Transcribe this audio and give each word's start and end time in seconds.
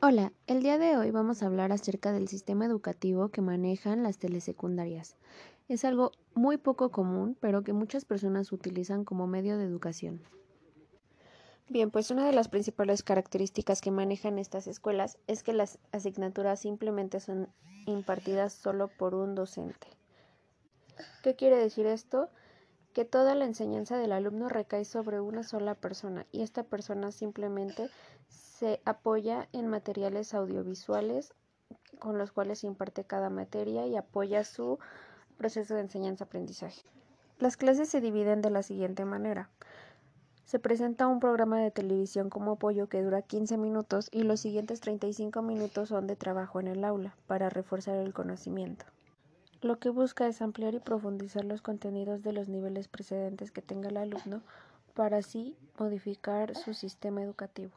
Hola, 0.00 0.32
el 0.46 0.62
día 0.62 0.78
de 0.78 0.96
hoy 0.96 1.10
vamos 1.10 1.42
a 1.42 1.46
hablar 1.46 1.72
acerca 1.72 2.12
del 2.12 2.28
sistema 2.28 2.64
educativo 2.64 3.30
que 3.30 3.40
manejan 3.40 4.04
las 4.04 4.16
telesecundarias. 4.16 5.16
Es 5.66 5.84
algo 5.84 6.12
muy 6.34 6.56
poco 6.56 6.92
común, 6.92 7.36
pero 7.40 7.64
que 7.64 7.72
muchas 7.72 8.04
personas 8.04 8.52
utilizan 8.52 9.04
como 9.04 9.26
medio 9.26 9.58
de 9.58 9.64
educación. 9.64 10.22
Bien, 11.68 11.90
pues 11.90 12.12
una 12.12 12.24
de 12.24 12.32
las 12.32 12.46
principales 12.46 13.02
características 13.02 13.80
que 13.80 13.90
manejan 13.90 14.38
estas 14.38 14.68
escuelas 14.68 15.18
es 15.26 15.42
que 15.42 15.52
las 15.52 15.80
asignaturas 15.90 16.60
simplemente 16.60 17.18
son 17.18 17.48
impartidas 17.86 18.52
solo 18.52 18.86
por 18.86 19.16
un 19.16 19.34
docente. 19.34 19.88
¿Qué 21.24 21.34
quiere 21.34 21.56
decir 21.56 21.86
esto? 21.86 22.30
Que 22.92 23.04
toda 23.04 23.34
la 23.34 23.46
enseñanza 23.46 23.98
del 23.98 24.12
alumno 24.12 24.48
recae 24.48 24.84
sobre 24.84 25.20
una 25.20 25.42
sola 25.42 25.74
persona 25.74 26.24
y 26.30 26.42
esta 26.42 26.62
persona 26.62 27.10
simplemente 27.10 27.90
se 28.58 28.80
apoya 28.84 29.48
en 29.52 29.68
materiales 29.68 30.34
audiovisuales 30.34 31.32
con 32.00 32.18
los 32.18 32.32
cuales 32.32 32.64
imparte 32.64 33.04
cada 33.04 33.30
materia 33.30 33.86
y 33.86 33.94
apoya 33.94 34.42
su 34.42 34.80
proceso 35.36 35.76
de 35.76 35.82
enseñanza-aprendizaje. 35.82 36.82
Las 37.38 37.56
clases 37.56 37.88
se 37.88 38.00
dividen 38.00 38.42
de 38.42 38.50
la 38.50 38.64
siguiente 38.64 39.04
manera. 39.04 39.48
Se 40.44 40.58
presenta 40.58 41.06
un 41.06 41.20
programa 41.20 41.60
de 41.60 41.70
televisión 41.70 42.30
como 42.30 42.52
apoyo 42.52 42.88
que 42.88 43.00
dura 43.00 43.22
15 43.22 43.58
minutos 43.58 44.08
y 44.10 44.24
los 44.24 44.40
siguientes 44.40 44.80
35 44.80 45.40
minutos 45.40 45.90
son 45.90 46.08
de 46.08 46.16
trabajo 46.16 46.58
en 46.58 46.66
el 46.66 46.82
aula 46.82 47.14
para 47.28 47.50
reforzar 47.50 47.94
el 47.98 48.12
conocimiento. 48.12 48.86
Lo 49.60 49.78
que 49.78 49.90
busca 49.90 50.26
es 50.26 50.42
ampliar 50.42 50.74
y 50.74 50.80
profundizar 50.80 51.44
los 51.44 51.62
contenidos 51.62 52.24
de 52.24 52.32
los 52.32 52.48
niveles 52.48 52.88
precedentes 52.88 53.52
que 53.52 53.62
tenga 53.62 53.88
el 53.88 53.98
alumno 53.98 54.42
para 54.94 55.18
así 55.18 55.56
modificar 55.78 56.56
su 56.56 56.74
sistema 56.74 57.22
educativo. 57.22 57.70